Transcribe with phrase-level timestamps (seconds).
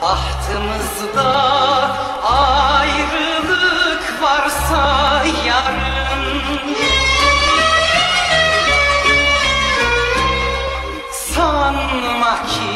[0.00, 1.30] Tahtımızda
[2.22, 6.42] ayrılık varsa yarın.
[11.12, 12.74] Sanma ki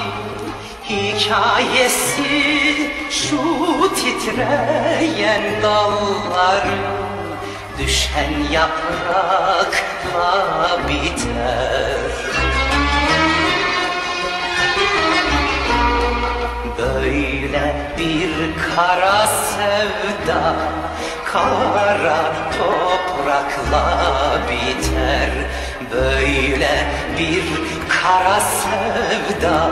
[0.89, 3.39] hikayesi şu
[3.95, 6.99] titreyen dalların
[7.79, 10.29] Düşen yaprakla
[10.89, 12.58] biter.
[16.79, 18.31] Böyle bir
[18.77, 20.55] kara sevda
[21.25, 25.31] Kara toprakla biter.
[25.93, 26.87] Böyle
[27.19, 27.45] bir
[27.89, 29.71] kara sevda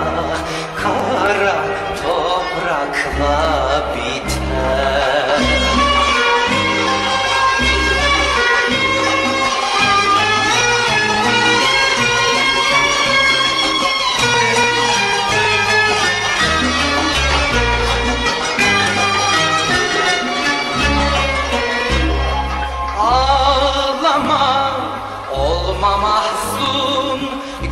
[25.77, 27.21] olma mahzun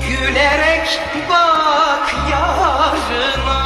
[0.08, 3.64] Gülerek bak yarına.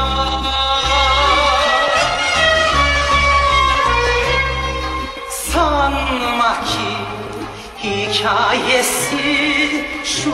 [5.31, 6.91] Sanma ki
[7.85, 9.29] hikayesi
[10.05, 10.33] Şu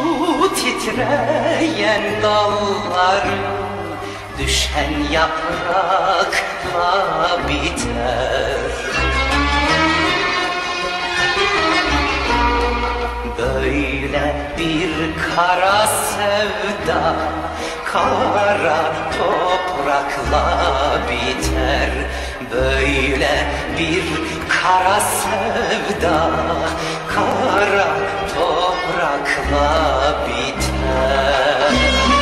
[0.54, 3.54] titreyen dalların
[4.38, 6.88] Düşen yaprakla
[7.48, 8.83] biter
[13.44, 14.90] Böyle bir
[15.36, 17.16] kara sevda
[17.84, 21.90] Kara toprakla biter.
[22.52, 23.46] Böyle
[23.78, 24.04] bir
[24.48, 26.30] kara sevda
[27.14, 27.88] Kara
[28.34, 32.13] toprakla biter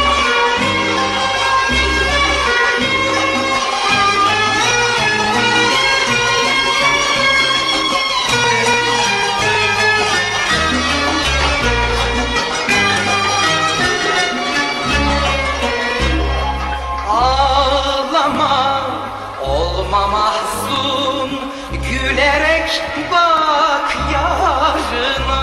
[22.22, 25.42] Gülerek bak yarına.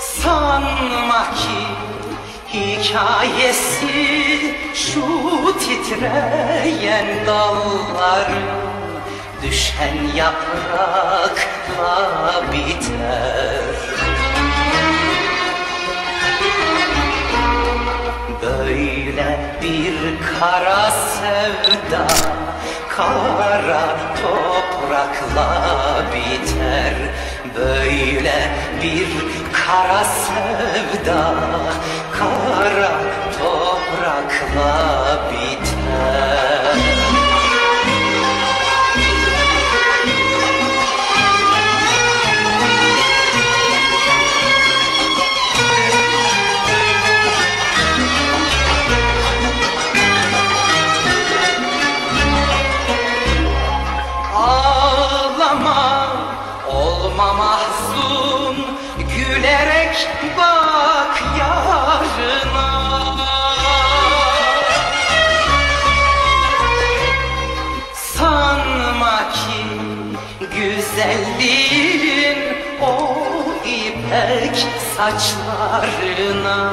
[0.00, 1.62] Sanma ki
[2.54, 3.96] hikayesi
[4.74, 5.04] Şu
[5.58, 8.64] titreyen dalların
[9.42, 11.62] Düşen yaprakla
[12.52, 13.33] biter
[19.64, 19.94] bir
[20.40, 22.06] kara sevda
[22.96, 23.86] Kara
[24.22, 26.94] toprakla biter.
[27.56, 28.50] Böyle
[28.82, 29.08] bir
[29.52, 31.34] kara sevda
[32.18, 32.92] Kara
[33.38, 36.33] toprakla biter
[57.14, 58.56] olma mahzun
[59.16, 60.08] Gülerek
[60.38, 62.74] bak yarına.
[67.94, 69.64] Sanma ki
[70.56, 72.38] güzelliğin
[72.82, 73.16] o
[73.64, 74.66] ipek
[74.96, 76.70] saçlarına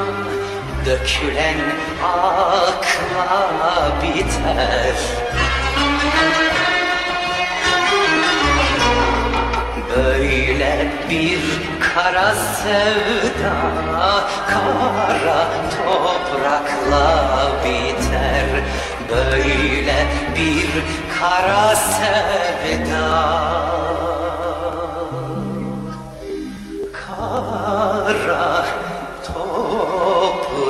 [0.86, 1.60] Dökülen
[2.02, 4.96] akla biter
[9.96, 11.40] Böyle bir
[11.80, 13.54] kara sevda
[14.48, 17.06] Kara toprakla
[17.64, 18.48] biter.
[19.10, 20.06] Böyle
[20.36, 20.70] bir
[21.20, 23.06] kara sevda
[26.92, 28.64] Kara
[29.26, 30.68] toprakla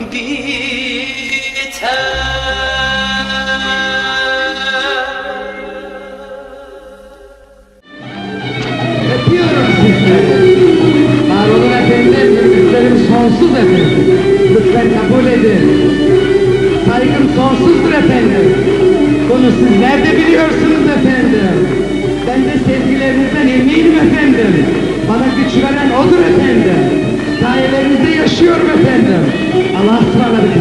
[0.00, 0.87] biter
[9.88, 10.58] Sizleri.
[11.30, 11.48] Var
[11.80, 14.04] efendim, hürmetlerim sonsuz efendim.
[14.54, 15.64] Lütfen kabul edin.
[16.88, 18.46] Saygım sonsuzdur efendim.
[19.30, 21.54] Bunu sizler de biliyorsunuz efendim.
[22.26, 24.66] Ben de sevgilerinizden eminim efendim.
[25.08, 26.80] Bana güç veren odur efendim.
[27.42, 29.22] Sayelerinizde yaşıyorum efendim.
[29.78, 30.52] Allah'a ısmarladık.